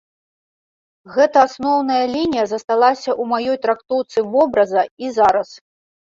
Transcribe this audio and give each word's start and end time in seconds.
Гэта 1.17 1.37
асноўная 1.47 1.99
лінія 2.15 2.45
засталася 2.51 3.05
ў 3.05 3.23
маёй 3.33 3.57
трактоўцы 3.67 4.17
вобраза 4.31 4.83
і 5.05 5.11
зараз. 5.19 5.49